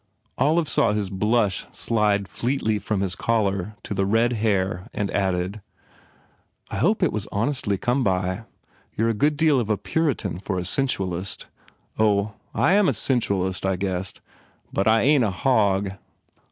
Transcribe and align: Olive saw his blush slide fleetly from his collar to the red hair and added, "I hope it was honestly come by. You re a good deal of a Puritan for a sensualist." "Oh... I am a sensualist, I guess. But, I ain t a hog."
Olive 0.39 0.67
saw 0.67 0.93
his 0.93 1.11
blush 1.11 1.67
slide 1.71 2.27
fleetly 2.27 2.79
from 2.79 3.01
his 3.01 3.13
collar 3.15 3.75
to 3.83 3.93
the 3.93 4.03
red 4.03 4.33
hair 4.33 4.87
and 4.95 5.11
added, 5.11 5.61
"I 6.71 6.77
hope 6.77 7.03
it 7.03 7.13
was 7.13 7.27
honestly 7.31 7.77
come 7.77 8.03
by. 8.03 8.45
You 8.97 9.05
re 9.05 9.11
a 9.11 9.13
good 9.13 9.37
deal 9.37 9.59
of 9.59 9.69
a 9.69 9.77
Puritan 9.77 10.39
for 10.39 10.57
a 10.57 10.65
sensualist." 10.65 11.49
"Oh... 11.99 12.33
I 12.51 12.71
am 12.73 12.89
a 12.89 12.93
sensualist, 12.93 13.63
I 13.63 13.75
guess. 13.75 14.11
But, 14.73 14.87
I 14.87 15.03
ain 15.03 15.21
t 15.21 15.27
a 15.27 15.29
hog." 15.29 15.91